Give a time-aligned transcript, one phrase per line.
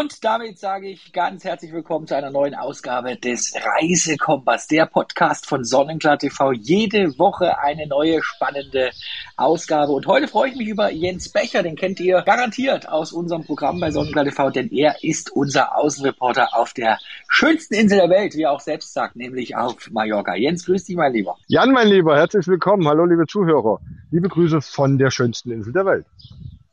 [0.00, 5.44] Und damit sage ich ganz herzlich willkommen zu einer neuen Ausgabe des Reisekompass, der Podcast
[5.46, 6.52] von Sonnenklar TV.
[6.52, 8.92] Jede Woche eine neue spannende
[9.36, 9.92] Ausgabe.
[9.92, 13.78] Und heute freue ich mich über Jens Becher, den kennt ihr garantiert aus unserem Programm
[13.78, 16.96] bei Sonnenklar TV, denn er ist unser Außenreporter auf der
[17.28, 20.34] schönsten Insel der Welt, wie er auch selbst sagt, nämlich auf Mallorca.
[20.34, 21.36] Jens, grüß dich, mein Lieber.
[21.46, 22.88] Jan, mein Lieber, herzlich willkommen.
[22.88, 23.80] Hallo, liebe Zuhörer.
[24.10, 26.06] Liebe Grüße von der schönsten Insel der Welt.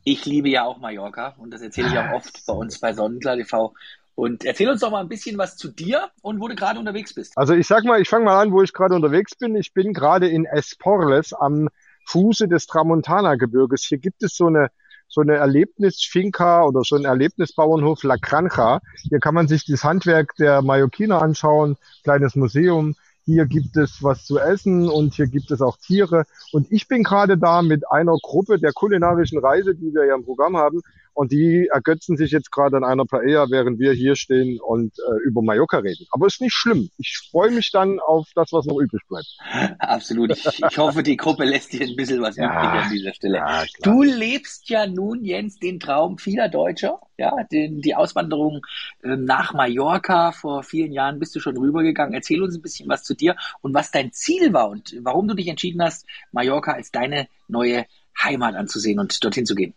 [0.09, 3.35] Ich liebe ja auch Mallorca und das erzähle ich auch oft bei uns bei Sonnenklar
[3.35, 3.73] TV.
[4.15, 7.13] Und erzähl uns doch mal ein bisschen was zu dir und wo du gerade unterwegs
[7.13, 7.37] bist.
[7.37, 9.57] Also ich sag mal, ich fange mal an, wo ich gerade unterwegs bin.
[9.57, 11.67] Ich bin gerade in Esporles am
[12.05, 13.83] Fuße des Tramontana-Gebirges.
[13.83, 14.69] Hier gibt es so eine
[15.09, 18.79] so eine Erlebnisfinca oder so ein Erlebnisbauernhof La Granja.
[19.09, 22.95] Hier kann man sich das Handwerk der Mallorquiner anschauen, kleines Museum.
[23.27, 26.23] Hier gibt es was zu essen und hier gibt es auch Tiere.
[26.53, 30.23] Und ich bin gerade da mit einer Gruppe der kulinarischen Reise, die wir ja im
[30.23, 30.81] Programm haben.
[31.17, 35.23] Und die ergötzen sich jetzt gerade an einer Paella, während wir hier stehen und äh,
[35.25, 36.05] über Mallorca reden.
[36.11, 36.91] Aber ist nicht schlimm.
[36.99, 39.35] Ich freue mich dann auf das, was noch übrig bleibt.
[39.79, 40.37] Absolut.
[40.37, 43.37] Ich, ich hoffe, die Gruppe lässt dir ein bisschen was ja, übrig an dieser Stelle.
[43.37, 46.99] Ja, du lebst ja nun, Jens, den Traum vieler Deutscher.
[47.17, 48.63] Ja, den, die Auswanderung
[49.01, 52.13] äh, nach Mallorca vor vielen Jahren bist du schon rübergegangen.
[52.13, 55.33] Erzähl uns ein bisschen was zu dir und was dein Ziel war und warum du
[55.33, 57.87] dich entschieden hast, Mallorca als deine neue
[58.21, 59.73] Heimat anzusehen und dorthin zu gehen.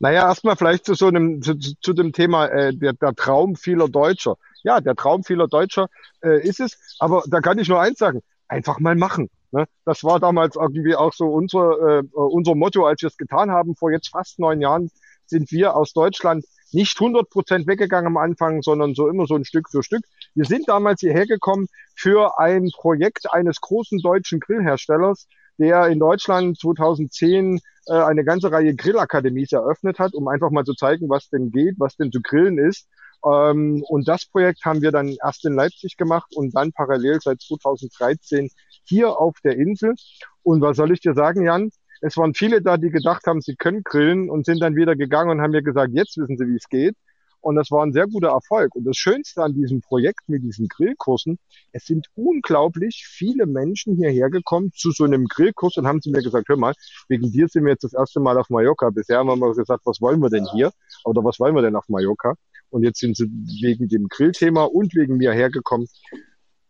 [0.00, 3.88] Naja, erstmal vielleicht zu so einem, zu, zu dem Thema äh, der, der Traum vieler
[3.88, 4.36] Deutscher.
[4.62, 5.88] Ja, der Traum vieler Deutscher
[6.22, 9.28] äh, ist es, aber da kann ich nur eins sagen, einfach mal machen.
[9.52, 9.66] Ne?
[9.84, 13.76] Das war damals irgendwie auch so unser, äh, unser Motto, als wir es getan haben.
[13.76, 14.90] Vor jetzt fast neun Jahren
[15.26, 19.44] sind wir aus Deutschland nicht 100 Prozent weggegangen am Anfang, sondern so immer so ein
[19.44, 20.04] Stück für Stück.
[20.34, 25.26] Wir sind damals hierher gekommen für ein Projekt eines großen deutschen Grillherstellers,
[25.60, 30.74] der in Deutschland 2010 äh, eine ganze Reihe Grillakademies eröffnet hat, um einfach mal zu
[30.74, 32.88] zeigen, was denn geht, was denn zu grillen ist.
[33.24, 37.40] Ähm, und das Projekt haben wir dann erst in Leipzig gemacht und dann parallel seit
[37.42, 38.48] 2013
[38.84, 39.94] hier auf der Insel.
[40.42, 41.70] Und was soll ich dir sagen, Jan?
[42.00, 45.30] Es waren viele da, die gedacht haben, sie können grillen und sind dann wieder gegangen
[45.30, 46.96] und haben mir gesagt, jetzt wissen sie, wie es geht.
[47.40, 48.74] Und das war ein sehr guter Erfolg.
[48.74, 51.38] Und das Schönste an diesem Projekt mit diesen Grillkursen,
[51.72, 56.22] es sind unglaublich viele Menschen hierher gekommen zu so einem Grillkurs und haben zu mir
[56.22, 56.74] gesagt, hör mal,
[57.08, 58.90] wegen dir sind wir jetzt das erste Mal auf Mallorca.
[58.90, 60.70] Bisher haben wir mal gesagt, was wollen wir denn hier?
[61.04, 62.34] Oder was wollen wir denn auf Mallorca?
[62.68, 63.26] Und jetzt sind sie
[63.62, 65.88] wegen dem Grillthema und wegen mir hergekommen.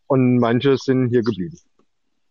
[0.07, 1.59] Und manche sind hier geblieben.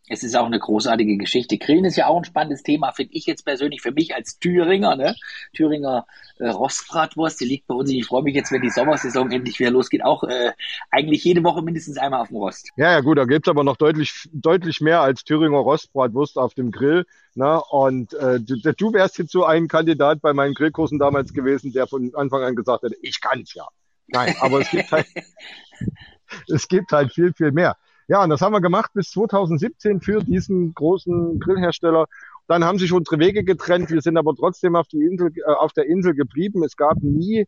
[0.10, 1.58] Es ist auch eine großartige Geschichte.
[1.58, 4.96] Grillen ist ja auch ein spannendes Thema, finde ich jetzt persönlich für mich als Thüringer.
[4.96, 5.16] Ne?
[5.54, 6.06] Thüringer
[6.40, 7.92] äh, Rostbratwurst, die liegt bei uns.
[7.92, 10.52] Ich freue mich jetzt, wenn die Sommersaison endlich wieder losgeht, auch äh,
[10.90, 12.72] eigentlich jede Woche mindestens einmal auf dem Rost.
[12.76, 16.72] Ja, ja gut, da gibt's aber noch deutlich, deutlich mehr als Thüringer Rostbratwurst auf dem
[16.72, 17.06] Grill.
[17.36, 17.62] Ne?
[17.70, 21.86] Und äh, du, du wärst jetzt so ein Kandidat bei meinen Grillkursen damals gewesen, der
[21.86, 23.68] von Anfang an gesagt hätte, ich kann's ja.
[24.08, 25.06] Nein, aber es gibt halt,
[26.48, 27.78] es gibt halt viel, viel mehr.
[28.10, 32.08] Ja, und das haben wir gemacht bis 2017 für diesen großen Grillhersteller.
[32.48, 33.92] Dann haben sich unsere Wege getrennt.
[33.92, 36.64] Wir sind aber trotzdem auf, die Insel, äh, auf der Insel geblieben.
[36.64, 37.48] Es gab nie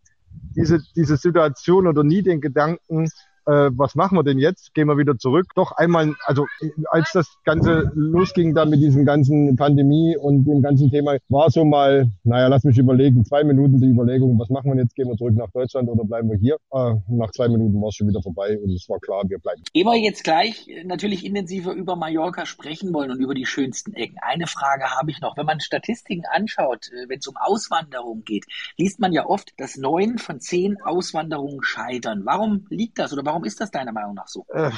[0.56, 3.10] diese, diese Situation oder nie den Gedanken,
[3.46, 4.74] äh, was machen wir denn jetzt?
[4.74, 5.48] Gehen wir wieder zurück.
[5.56, 6.46] Doch einmal, also
[6.90, 11.66] als das Ganze losging dann mit diesem ganzen Pandemie und dem ganzen Thema, war so
[11.66, 14.96] mal, naja, lass mich überlegen, zwei Minuten die Überlegung, was machen wir jetzt?
[14.96, 16.58] Gehen wir zurück nach Deutschland oder bleiben wir hier?
[16.72, 19.62] Äh, nach zwei Minuten war es schon wieder vorbei und es war klar, wir bleiben.
[19.74, 24.18] Ehe wir jetzt gleich natürlich intensiver über Mallorca sprechen wollen und über die schönsten Ecken.
[24.22, 25.38] Eine Frage habe ich noch.
[25.38, 28.46] Wenn man Statistiken anschaut, äh, wenn es um Auswanderung geht,
[28.78, 32.22] liest man ja oft, dass neun von zehn Auswanderungen scheitern.
[32.26, 34.46] Warum liegt das oder Warum ist das deiner Meinung nach so?
[34.50, 34.72] Äh,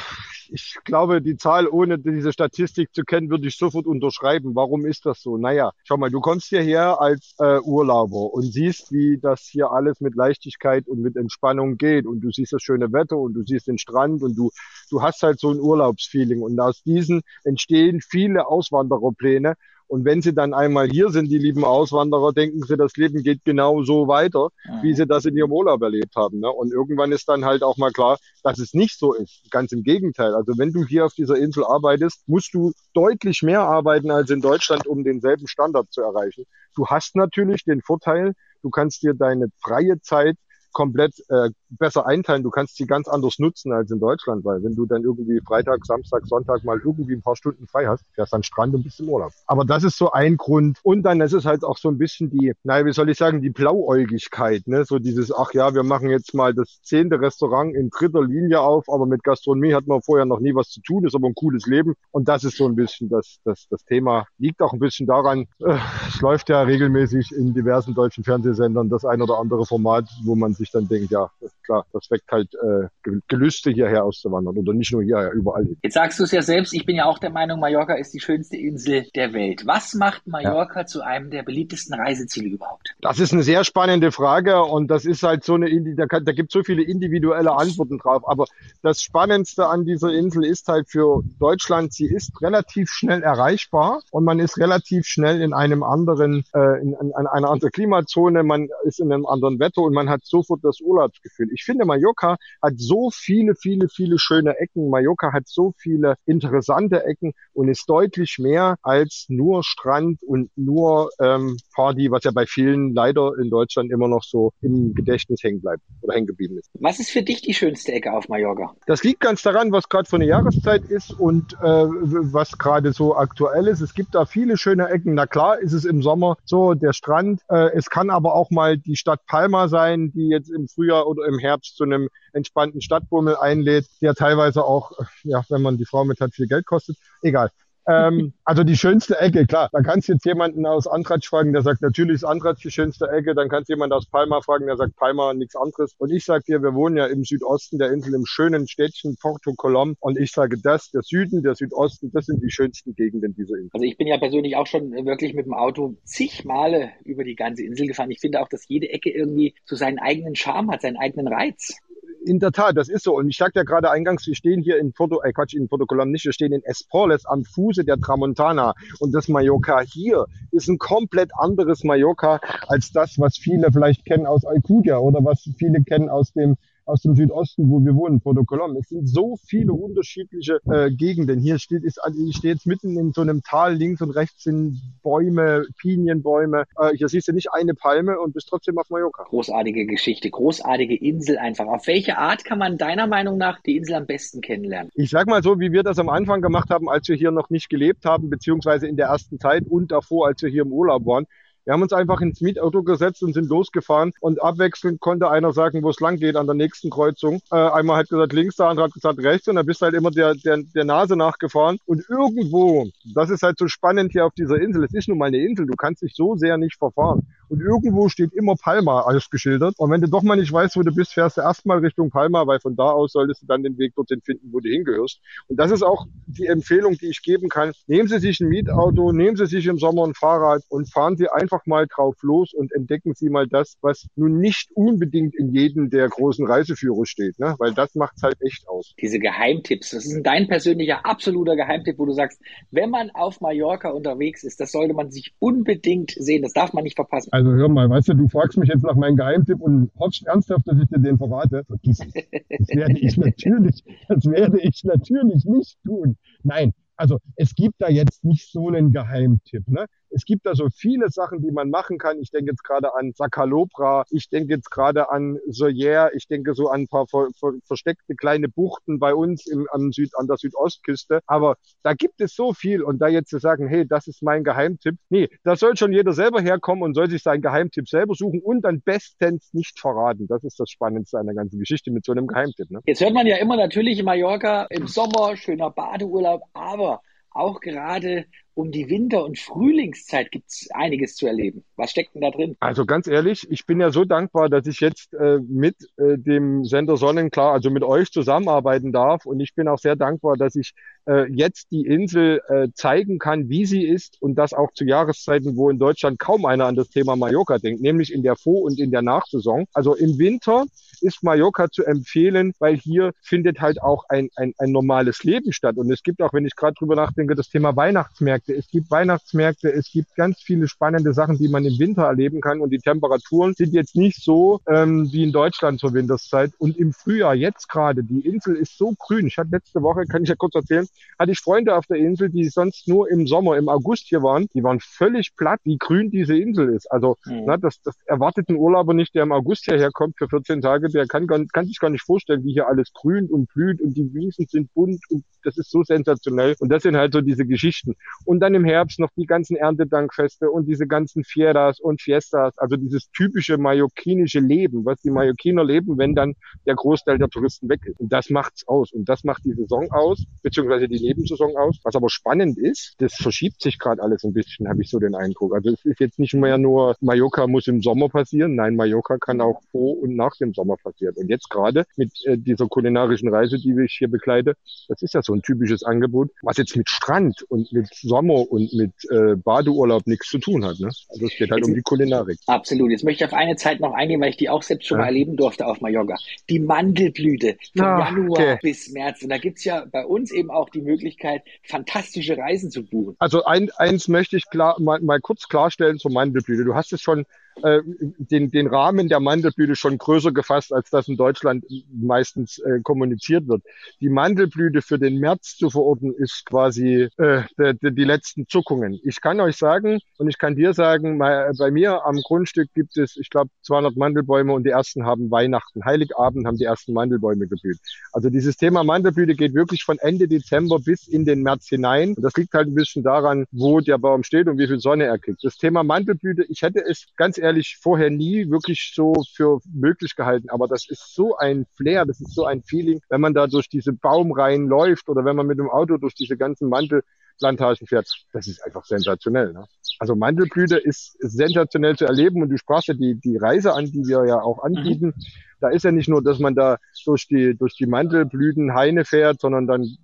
[0.49, 4.53] ich glaube, die Zahl, ohne diese Statistik zu kennen, würde ich sofort unterschreiben.
[4.53, 5.37] Warum ist das so?
[5.37, 10.01] Naja, schau mal, du kommst hierher als äh, Urlauber und siehst, wie das hier alles
[10.01, 12.05] mit Leichtigkeit und mit Entspannung geht.
[12.05, 14.51] Und du siehst das schöne Wetter und du siehst den Strand und du,
[14.91, 16.43] du hast halt so ein Urlaubsfeeling.
[16.43, 19.55] Und aus diesen entstehen viele Auswandererpläne.
[19.87, 23.43] Und wenn sie dann einmal hier sind, die lieben Auswanderer, denken sie, das Leben geht
[23.45, 24.83] genau so weiter, mhm.
[24.83, 26.39] wie sie das in ihrem Urlaub erlebt haben.
[26.39, 26.49] Ne?
[26.49, 29.43] Und irgendwann ist dann halt auch mal klar, dass es nicht so ist.
[29.51, 30.33] Ganz im Gegenteil.
[30.33, 34.41] Also wenn du hier auf dieser Insel arbeitest, musst du deutlich mehr arbeiten als in
[34.41, 36.45] Deutschland, um denselben Standard zu erreichen.
[36.75, 40.37] Du hast natürlich den Vorteil, du kannst dir deine freie Zeit
[40.71, 42.43] komplett äh, besser einteilen.
[42.43, 45.85] Du kannst sie ganz anders nutzen als in Deutschland, weil wenn du dann irgendwie Freitag,
[45.85, 49.09] Samstag, Sonntag mal irgendwie ein paar Stunden frei hast, fährst an Strand und bist im
[49.09, 49.31] Urlaub.
[49.47, 50.79] Aber das ist so ein Grund.
[50.83, 53.41] Und dann ist es halt auch so ein bisschen die, naja, wie soll ich sagen,
[53.41, 54.85] die Blauäugigkeit, ne?
[54.85, 58.89] So dieses, ach ja, wir machen jetzt mal das zehnte Restaurant in dritter Linie auf,
[58.89, 61.65] aber mit Gastronomie hat man vorher noch nie was zu tun, ist aber ein cooles
[61.65, 61.95] Leben.
[62.11, 64.25] Und das ist so ein bisschen das, das, das Thema.
[64.37, 65.77] Liegt auch ein bisschen daran, äh,
[66.07, 70.53] es läuft ja regelmäßig in diversen deutschen Fernsehsendern das ein oder andere Format, wo man
[70.53, 71.29] sich dann denkt, ja,
[71.63, 72.87] klar, das weckt halt äh,
[73.27, 75.77] Gelüste hierher auszuwandern oder nicht nur hierher, überall hin.
[75.83, 78.19] Jetzt sagst du es ja selbst, ich bin ja auch der Meinung, Mallorca ist die
[78.19, 79.65] schönste Insel der Welt.
[79.65, 80.85] Was macht Mallorca ja.
[80.85, 82.93] zu einem der beliebtesten Reiseziele überhaupt?
[83.01, 86.49] Das ist eine sehr spannende Frage und das ist halt so eine, da, da gibt
[86.49, 88.23] es so viele individuelle Antworten drauf.
[88.27, 88.45] Aber
[88.81, 94.23] das Spannendste an dieser Insel ist halt für Deutschland, sie ist relativ schnell erreichbar und
[94.23, 98.69] man ist relativ schnell in einem anderen, äh, in, in, in einer anderen Klimazone, man
[98.83, 101.49] ist in einem anderen Wetter und man hat sofort das Urlaubsgefühl.
[101.53, 104.89] Ich finde, Mallorca hat so viele, viele, viele schöne Ecken.
[104.89, 111.09] Mallorca hat so viele interessante Ecken und ist deutlich mehr als nur Strand und nur
[111.19, 115.61] ähm, Party, was ja bei vielen leider in Deutschland immer noch so im Gedächtnis hängen
[115.61, 116.69] bleibt oder hängen geblieben ist.
[116.79, 118.75] Was ist für dich die schönste Ecke auf Mallorca?
[118.87, 123.15] Das liegt ganz daran, was gerade für eine Jahreszeit ist und äh, was gerade so
[123.15, 123.81] aktuell ist.
[123.81, 125.13] Es gibt da viele schöne Ecken.
[125.13, 127.41] Na klar ist es im Sommer so der Strand.
[127.49, 131.25] Äh, es kann aber auch mal die Stadt Palma sein, die jetzt im Frühjahr oder
[131.25, 134.91] im Herbst zu einem entspannten Stadtbummel einlädt, der teilweise auch,
[135.23, 136.97] ja, wenn man die Frau mit hat, viel Geld kostet.
[137.21, 137.51] Egal
[137.87, 139.69] ähm, also die schönste Ecke, klar.
[139.71, 143.07] Da kannst du jetzt jemanden aus Antratsch fragen, der sagt, natürlich ist Antratsch die schönste
[143.07, 143.35] Ecke.
[143.35, 145.95] Dann kannst du jemanden aus Palma fragen, der sagt, Palma nichts anderes.
[145.97, 149.53] Und ich sage dir, wir wohnen ja im Südosten der Insel, im schönen Städtchen Porto
[149.55, 149.95] Colom.
[149.99, 153.69] Und ich sage das, der Süden, der Südosten, das sind die schönsten Gegenden dieser Insel.
[153.73, 157.35] Also ich bin ja persönlich auch schon wirklich mit dem Auto zig Male über die
[157.35, 158.11] ganze Insel gefahren.
[158.11, 161.77] Ich finde auch, dass jede Ecke irgendwie so seinen eigenen Charme hat, seinen eigenen Reiz
[162.25, 163.15] in der Tat, das ist so.
[163.15, 165.85] Und ich sagte ja gerade eingangs, wir stehen hier in Porto, äh Quatsch, in Porto
[165.85, 167.97] Colom nicht, wir stehen in Esporles am Fuße der
[168.33, 168.73] Tramontana.
[168.99, 174.25] Und das Mallorca hier ist ein komplett anderes Mallorca als das, was viele vielleicht kennen
[174.25, 178.43] aus Alcudia oder was viele kennen aus dem aus dem Südosten, wo wir wohnen, Porto
[178.43, 178.75] Colom.
[178.77, 181.39] Es sind so viele unterschiedliche äh, Gegenden.
[181.39, 184.43] Hier steht, ist, also ich stehe jetzt mitten in so einem Tal, links und rechts
[184.43, 186.65] sind Bäume, Pinienbäume.
[186.79, 189.23] Äh, hier siehst du nicht eine Palme und bist trotzdem auf Mallorca.
[189.23, 191.65] Großartige Geschichte, großartige Insel einfach.
[191.65, 194.91] Auf welche Art kann man deiner Meinung nach die Insel am besten kennenlernen?
[194.95, 197.49] Ich sag mal so, wie wir das am Anfang gemacht haben, als wir hier noch
[197.49, 201.05] nicht gelebt haben, beziehungsweise in der ersten Zeit und davor, als wir hier im Urlaub
[201.05, 201.25] waren.
[201.65, 205.81] Wir haben uns einfach ins Mietauto gesetzt und sind losgefahren und abwechselnd konnte einer sagen,
[205.81, 207.41] wo es lang geht an der nächsten Kreuzung.
[207.51, 209.95] Äh, einmal hat gesagt links, der andere hat gesagt rechts und dann bist du halt
[209.95, 211.77] immer der, der, der Nase nachgefahren.
[211.85, 215.27] Und irgendwo, das ist halt so spannend hier auf dieser Insel, es ist nun mal
[215.27, 217.25] eine Insel, du kannst dich so sehr nicht verfahren.
[217.53, 219.75] Und irgendwo steht immer Palma ausgeschildert.
[219.77, 222.47] Und wenn du doch mal nicht weißt, wo du bist, fährst du erstmal Richtung Palma,
[222.47, 225.19] weil von da aus solltest du dann den Weg dorthin finden, wo du hingehörst.
[225.47, 227.73] Und das ist auch die Empfehlung, die ich geben kann.
[227.85, 231.29] Nehmen Sie sich ein Mietauto, nehmen Sie sich im Sommer ein Fahrrad und fahren Sie
[231.29, 235.89] einfach mal drauf los und entdecken Sie mal das, was nun nicht unbedingt in jedem
[235.89, 237.55] der großen Reiseführer steht, ne?
[237.59, 238.93] weil das macht es halt echt aus.
[239.01, 242.41] Diese Geheimtipps, was ist dein persönlicher absoluter Geheimtipp, wo du sagst,
[242.71, 246.83] wenn man auf Mallorca unterwegs ist, das sollte man sich unbedingt sehen, das darf man
[246.83, 247.29] nicht verpassen.
[247.31, 250.67] Also hör mal, weißt du, du fragst mich jetzt nach meinem Geheimtipp und hoffst ernsthaft,
[250.67, 251.63] dass ich dir den verrate.
[251.65, 252.13] Vergiss es.
[252.13, 256.17] Das werde ich natürlich, das werde ich natürlich nicht tun.
[256.43, 259.67] Nein, also es gibt da jetzt nicht so einen Geheimtipp.
[259.67, 259.85] Ne?
[260.15, 262.19] Es gibt da so viele Sachen, die man machen kann.
[262.19, 266.69] Ich denke jetzt gerade an Sakalobra, ich denke jetzt gerade an Soyer, ich denke so
[266.69, 270.37] an ein paar ver ver versteckte kleine Buchten bei uns im, am Süd, an der
[270.37, 271.21] Südostküste.
[271.25, 274.43] Aber da gibt es so viel und da jetzt zu sagen, hey, das ist mein
[274.43, 274.95] Geheimtipp.
[275.09, 278.61] Nee, da soll schon jeder selber herkommen und soll sich seinen Geheimtipp selber suchen und
[278.61, 280.27] dann bestens nicht verraten.
[280.27, 282.69] Das ist das Spannendste an der ganzen Geschichte mit so einem Geheimtipp.
[282.69, 282.81] Ne?
[282.85, 287.01] Jetzt hört man ja immer natürlich in Mallorca im Sommer, schöner Badeurlaub, aber
[287.31, 291.63] auch gerade um die Winter- und Frühlingszeit gibt es einiges zu erleben.
[291.75, 292.55] Was steckt denn da drin?
[292.59, 296.63] Also ganz ehrlich, ich bin ja so dankbar, dass ich jetzt äh, mit äh, dem
[296.63, 299.25] Sender Sonnenklar, also mit euch zusammenarbeiten darf.
[299.25, 300.73] Und ich bin auch sehr dankbar, dass ich
[301.07, 305.55] äh, jetzt die Insel äh, zeigen kann, wie sie ist und das auch zu Jahreszeiten,
[305.55, 308.79] wo in Deutschland kaum einer an das Thema Mallorca denkt, nämlich in der Vor- und
[308.79, 309.65] in der Nachsaison.
[309.73, 310.65] Also im Winter
[311.01, 315.77] ist Mallorca zu empfehlen, weil hier findet halt auch ein, ein, ein normales Leben statt.
[315.77, 318.91] Und es gibt auch, wenn ich gerade drüber nachdenke, das Thema Weihnachtsmärkte Flohmärkte, es gibt
[318.91, 322.61] Weihnachtsmärkte, es gibt ganz viele spannende Sachen, die man im Winter erleben kann.
[322.61, 326.51] Und die Temperaturen sind jetzt nicht so ähm, wie in Deutschland zur Winterszeit.
[326.59, 329.27] Und im Frühjahr, jetzt gerade, die Insel ist so grün.
[329.27, 332.29] Ich hatte letzte Woche, kann ich ja kurz erzählen, hatte ich Freunde auf der Insel,
[332.29, 334.47] die sonst nur im Sommer, im August hier waren.
[334.53, 336.91] Die waren völlig platt, wie grün diese Insel ist.
[336.91, 337.43] Also mhm.
[337.45, 340.89] na, das, das erwartet ein Urlauber nicht, der im August hierher kommt für 14 Tage.
[340.89, 344.13] Der kann, kann sich gar nicht vorstellen, wie hier alles grünt und blüht und die
[344.13, 346.55] Wiesen sind bunt und das ist so sensationell.
[346.59, 347.95] Und das sind halt so diese Geschichten.
[348.25, 352.75] Und dann im Herbst noch die ganzen Erntedankfeste und diese ganzen Fieras und Fiestas, also
[352.75, 356.35] dieses typische mallorquinische Leben, was die Mallorquiner leben, wenn dann
[356.65, 357.99] der Großteil der Touristen weg ist.
[357.99, 358.91] Und das macht's aus.
[358.91, 361.79] Und das macht die Saison aus, beziehungsweise die Nebensaison aus.
[361.83, 365.15] Was aber spannend ist, das verschiebt sich gerade alles ein bisschen, habe ich so den
[365.15, 365.53] Eindruck.
[365.53, 368.55] Also es ist jetzt nicht mehr nur, Mallorca muss im Sommer passieren.
[368.55, 371.15] Nein, Mallorca kann auch vor und nach dem Sommer passieren.
[371.17, 374.55] Und jetzt gerade mit äh, dieser kulinarischen Reise, die ich hier begleite,
[374.87, 378.73] das ist ja so ein typisches Angebot, was jetzt mit Strand und mit Sommer und
[378.73, 380.79] mit äh, Badeurlaub nichts zu tun hat.
[380.79, 380.87] Ne?
[380.87, 382.39] Also es geht halt jetzt, um die Kulinarik.
[382.47, 382.91] Absolut.
[382.91, 385.03] Jetzt möchte ich auf eine Zeit noch eingehen, weil ich die auch selbst schon ja.
[385.03, 386.15] mal erleben durfte auf Mallorca.
[386.49, 388.59] Die Mandelblüte von Ach, Januar okay.
[388.61, 389.23] bis März.
[389.23, 393.15] Und da gibt's ja bei uns eben auch die Möglichkeit, fantastische Reisen zu buchen.
[393.19, 396.63] Also ein, eins möchte ich klar, mal, mal kurz klarstellen zur Mandelblüte.
[396.63, 397.25] Du hast es schon
[397.61, 402.79] äh, den, den Rahmen der Mandelblüte schon größer gefasst, als das in Deutschland meistens äh,
[402.81, 403.63] kommuniziert wird.
[404.01, 408.99] Die Mandelblüte für den März zu verorten, ist quasi äh, de, de, die letzten Zuckungen.
[409.03, 413.17] Ich kann euch sagen und ich kann dir sagen, bei mir am Grundstück gibt es,
[413.17, 415.85] ich glaube, 200 Mandelbäume und die ersten haben Weihnachten.
[415.85, 417.79] Heiligabend haben die ersten Mandelbäume geblüht.
[418.11, 422.13] Also dieses Thema Mandelblüte geht wirklich von Ende Dezember bis in den März hinein.
[422.15, 425.05] Und das liegt halt ein bisschen daran, wo der Baum steht und wie viel Sonne
[425.05, 425.43] er kriegt.
[425.43, 430.49] Das Thema Mandelblüte, ich hätte es ganz ehrlich vorher nie wirklich so für möglich gehalten.
[430.49, 433.69] Aber das ist so ein Flair, das ist so ein Feeling, wenn man da durch
[433.69, 438.07] diese Baumreihen läuft oder wenn man mit dem Auto durch diese ganzen Mantelplantagen fährt.
[438.31, 439.53] Das ist einfach sensationell.
[439.53, 439.65] Ne?
[439.99, 444.07] Also Mandelblüte ist, sensationell zu erleben und du sprachst ja die, die Reise an, die
[444.07, 445.07] wir ja auch anbieten.
[445.07, 445.23] Mhm.
[445.59, 449.39] Da ist ja nicht nur, dass man da durch die, durch die Mandelblüten Haine fährt,
[449.39, 449.97] sondern dann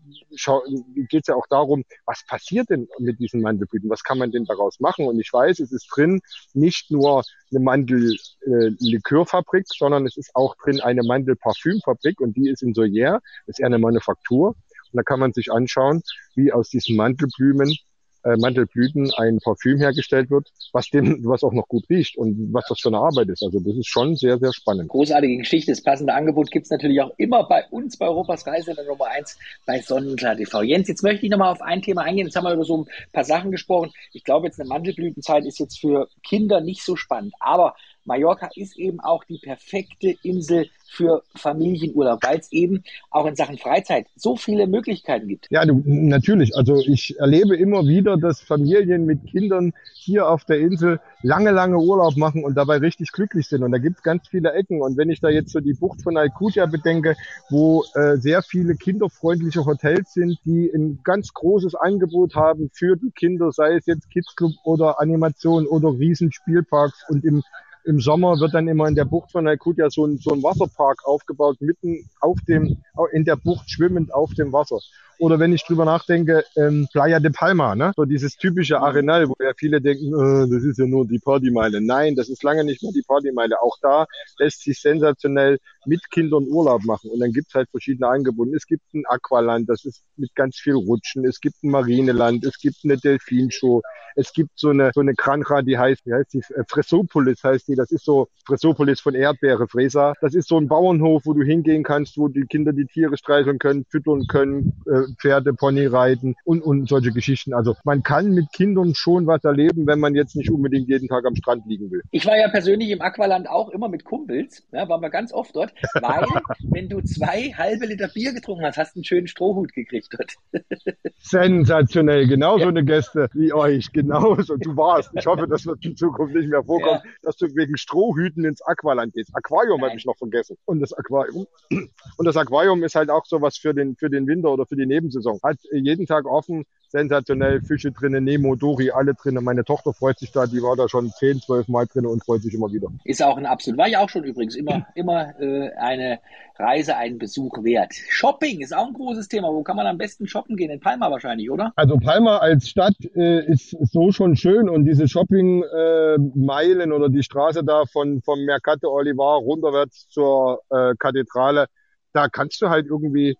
[1.09, 3.89] geht es ja auch darum, was passiert denn mit diesen Mandelblüten?
[3.89, 5.07] Was kann man denn daraus machen?
[5.07, 6.21] Und ich weiß, es ist drin
[6.53, 12.61] nicht nur eine Mandellikörfabrik, äh, sondern es ist auch drin eine Mandelparfümfabrik und die ist
[12.61, 14.55] in Soyer, ist eher eine Manufaktur.
[14.91, 16.01] Und da kann man sich anschauen,
[16.35, 17.75] wie aus diesen Mandelblumen
[18.23, 22.65] äh, Mantelblüten ein Parfüm hergestellt wird, was dem, was auch noch gut riecht und was
[22.67, 23.43] das für eine Arbeit ist.
[23.43, 24.89] Also das ist schon sehr, sehr spannend.
[24.89, 25.71] Großartige Geschichte.
[25.71, 29.37] Das passende Angebot gibt's natürlich auch immer bei uns bei Europas Reise der Nummer eins
[29.65, 30.63] bei Sonnenklar TV.
[30.63, 32.27] Jens, jetzt möchte ich nochmal auf ein Thema eingehen.
[32.27, 33.91] Jetzt haben wir über so ein paar Sachen gesprochen.
[34.13, 37.33] Ich glaube, jetzt eine Mantelblütenzeit ist jetzt für Kinder nicht so spannend.
[37.39, 37.75] Aber
[38.09, 43.57] Mallorca ist eben auch die perfekte Insel für Familienurlaub, weil es eben auch in Sachen
[43.57, 45.47] Freizeit so viele Möglichkeiten gibt.
[45.51, 46.55] Ja, du, natürlich.
[46.55, 51.77] Also ich erlebe immer wieder, dass Familien mit Kindern hier auf der Insel lange, lange
[51.77, 53.63] Urlaub machen und dabei richtig glücklich sind.
[53.63, 54.81] Und da gibt es ganz viele Ecken.
[54.81, 57.15] Und wenn ich da jetzt so die Bucht von Alcudia bedenke,
[57.49, 63.11] wo äh, sehr viele kinderfreundliche Hotels sind, die ein ganz großes Angebot haben für die
[63.11, 67.43] Kinder, sei es jetzt Kids Club oder Animation oder Riesenspielparks und im
[67.89, 71.05] im Sommer wird dann immer in der Bucht von Alcudia so ein, so ein Wasserpark
[71.05, 72.77] aufgebaut, mitten auf dem,
[73.11, 74.79] in der Bucht schwimmend auf dem Wasser.
[75.17, 77.91] Oder wenn ich drüber nachdenke, ähm, Playa de Palma, ne?
[77.95, 81.81] so dieses typische Arenal, wo ja viele denken, äh, das ist ja nur die Partymeile.
[81.81, 83.61] Nein, das ist lange nicht mehr die Partymeile.
[83.61, 84.05] Auch da
[84.37, 87.11] lässt sich sensationell mit Kindern Urlaub machen.
[87.11, 88.51] Und dann gibt's halt verschiedene Angebote.
[88.55, 91.25] Es gibt ein Aqualand, das ist mit ganz viel Rutschen.
[91.25, 93.81] Es gibt ein Marineland, es gibt eine Delfinshow.
[94.15, 96.39] Es gibt so eine, so eine Krancha, die heißt, wie heißt die?
[96.39, 97.75] Äh, Fresopolis heißt die.
[97.75, 100.13] Das ist so Fresopolis von Erdbeere, Fresa.
[100.21, 103.59] Das ist so ein Bauernhof, wo du hingehen kannst, wo die Kinder die Tiere streicheln
[103.59, 107.53] können, füttern können, äh, Pferde, Pony reiten und, und solche Geschichten.
[107.53, 111.25] Also man kann mit Kindern schon was erleben, wenn man jetzt nicht unbedingt jeden Tag
[111.25, 112.01] am Strand liegen will.
[112.11, 115.55] Ich war ja persönlich im Aqualand auch immer mit Kumpels, ja, waren wir ganz oft
[115.55, 115.68] dort,
[116.01, 116.25] weil
[116.71, 120.35] wenn du zwei halbe Liter Bier getrunken hast, hast du einen schönen Strohhut gekriegt dort.
[121.19, 122.69] Sensationell, genauso ja.
[122.69, 124.57] eine Gäste wie euch, genauso.
[124.57, 125.11] Du warst.
[125.13, 127.11] Ich hoffe, das wird in Zukunft nicht mehr vorkommen, ja.
[127.23, 129.31] dass du wegen Strohhüten ins Aqualand gehst.
[129.33, 130.57] Aquarium habe ich noch vergessen.
[130.65, 131.47] Und das Aquarium.
[131.69, 134.85] Und das Aquarium ist halt auch sowas für den, für den Winter oder für die
[134.85, 135.39] Nebensaison.
[135.43, 139.43] Hat jeden Tag offen, sensationell, Fische drinnen, Nemo, Dori, alle drinnen.
[139.43, 142.41] Meine Tochter freut sich da, die war da schon zehn, zwölf Mal drinnen und freut
[142.41, 142.89] sich immer wieder.
[143.05, 146.19] Ist auch ein absolut, war ja auch schon übrigens immer, immer äh, eine
[146.57, 147.93] Reise, einen Besuch wert.
[148.09, 149.47] Shopping ist auch ein großes Thema.
[149.49, 150.71] Wo kann man am besten shoppen gehen?
[150.71, 151.71] In Palma wahrscheinlich, oder?
[151.75, 157.23] Also Palma als Stadt äh, ist so schon schön und diese Shopping-Meilen äh, oder die
[157.23, 161.67] Straße da von vom Mercado Olivar runterwärts zur äh, Kathedrale,
[162.13, 163.37] da kannst du halt irgendwie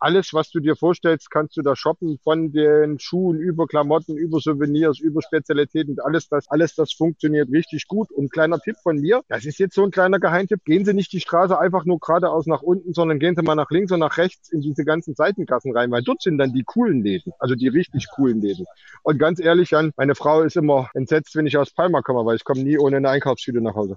[0.00, 4.40] alles, was du dir vorstellst, kannst du da shoppen, von den Schuhen über Klamotten, über
[4.40, 8.10] Souvenirs, über Spezialitäten, alles das, alles das funktioniert richtig gut.
[8.10, 11.12] Und kleiner Tipp von mir, das ist jetzt so ein kleiner Geheimtipp, gehen Sie nicht
[11.12, 14.16] die Straße einfach nur geradeaus nach unten, sondern gehen Sie mal nach links und nach
[14.16, 17.68] rechts in diese ganzen Seitengassen rein, weil dort sind dann die coolen Läden, also die
[17.68, 18.66] richtig coolen Läden.
[19.02, 22.36] Und ganz ehrlich, Jan, meine Frau ist immer entsetzt, wenn ich aus Palma komme, weil
[22.36, 23.96] ich komme nie ohne eine Einkaufstüte nach Hause.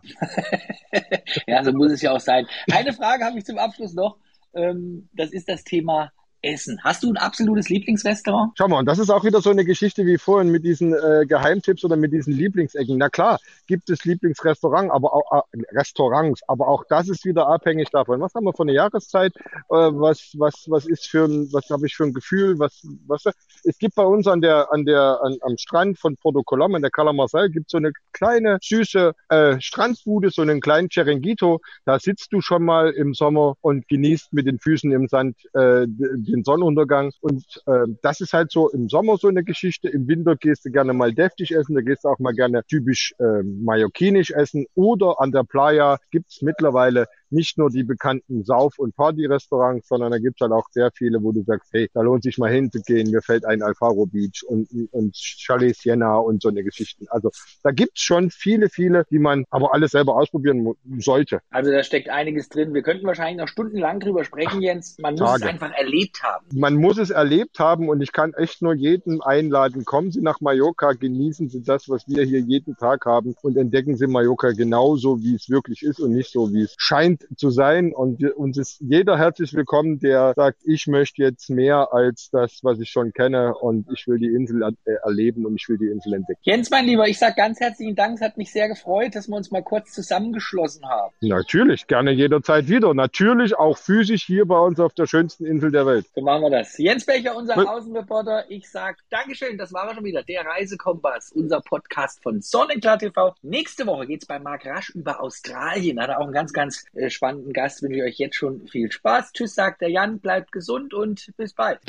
[1.47, 2.47] ja, so muss es ja auch sein.
[2.71, 4.17] Eine Frage habe ich zum Abschluss noch.
[4.53, 6.11] Ähm, das ist das Thema
[6.41, 6.79] Essen.
[6.83, 8.53] Hast du ein absolutes Lieblingsrestaurant?
[8.57, 11.25] Schau mal, und das ist auch wieder so eine Geschichte wie vorhin mit diesen äh,
[11.27, 12.97] Geheimtipps oder mit diesen Lieblingsecken.
[12.97, 17.89] Na klar, gibt es Lieblingsrestaurant, aber auch äh, Restaurants, aber auch das ist wieder abhängig
[17.91, 18.19] davon.
[18.21, 19.33] Was haben wir für eine Jahreszeit?
[19.37, 22.57] Äh, was was was ist für ein was habe ich für ein Gefühl?
[22.59, 23.23] Was was
[23.63, 26.81] es gibt bei uns an der an der an, am Strand von Porto Colom in
[26.81, 31.61] der Cala Marcel gibt so eine kleine süße äh, Strandbude, so einen kleinen Chiringuito.
[31.85, 35.85] Da sitzt du schon mal im Sommer und genießt mit den Füßen im Sand äh,
[36.31, 37.11] den Sonnenuntergang.
[37.21, 39.89] Und äh, das ist halt so im Sommer so eine Geschichte.
[39.89, 43.13] Im Winter gehst du gerne mal deftig essen, da gehst du auch mal gerne typisch
[43.19, 44.65] äh, mallorquinisch essen.
[44.75, 50.17] Oder an der Playa gibt's mittlerweile nicht nur die bekannten Sauf- und Party-Restaurants, sondern da
[50.17, 53.09] gibt's halt auch sehr viele, wo du sagst, hey, da lohnt sich mal hinzugehen.
[53.11, 57.05] Mir fällt ein Alfaro Beach und, und Chalet Siena und so eine Geschichten.
[57.09, 57.31] Also
[57.63, 61.41] da gibt's schon viele, viele, die man aber alles selber ausprobieren sollte.
[61.49, 62.73] Also da steckt einiges drin.
[62.73, 64.97] Wir könnten wahrscheinlich noch stundenlang drüber sprechen, Jens.
[64.99, 65.43] Man muss Tage.
[65.43, 66.45] es einfach erlebt haben.
[66.53, 69.85] Man muss es erlebt haben und ich kann echt nur jedem einladen.
[69.85, 73.95] Kommen Sie nach Mallorca, genießen Sie das, was wir hier jeden Tag haben und entdecken
[73.95, 77.93] Sie Mallorca genauso, wie es wirklich ist und nicht so, wie es scheint zu sein.
[77.93, 82.79] Und uns ist jeder herzlich willkommen, der sagt, ich möchte jetzt mehr als das, was
[82.79, 86.13] ich schon kenne und ich will die Insel er erleben und ich will die Insel
[86.13, 86.39] entdecken.
[86.43, 88.15] Jens, mein Lieber, ich sage ganz herzlichen Dank.
[88.15, 91.13] Es hat mich sehr gefreut, dass wir uns mal kurz zusammengeschlossen haben.
[91.21, 92.93] Natürlich, gerne jederzeit wieder.
[92.93, 96.05] Natürlich auch physisch hier bei uns auf der schönsten Insel der Welt.
[96.15, 96.77] So machen wir das.
[96.77, 97.67] Jens Becher, unser Was?
[97.67, 98.45] Außenreporter.
[98.49, 99.57] Ich sage Dankeschön.
[99.57, 100.23] Das war er schon wieder.
[100.23, 103.35] Der Reisekompass, unser Podcast von Sonnenklar TV.
[103.41, 105.99] Nächste Woche geht es bei Marc Rasch über Australien.
[105.99, 108.91] Hat er auch einen ganz, ganz äh, spannenden Gast wünsche ich euch jetzt schon viel
[108.91, 109.33] Spaß.
[109.33, 111.79] Tschüss, sagt der Jan, bleibt gesund und bis bald.